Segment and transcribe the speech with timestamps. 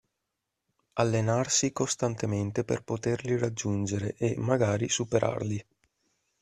[0.93, 5.63] Allenarsi costantemente per poterli raggiungere e, magari, superarli.